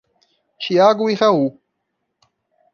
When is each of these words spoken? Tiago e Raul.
Tiago 0.57 1.11
e 1.11 1.13
Raul. 1.13 1.59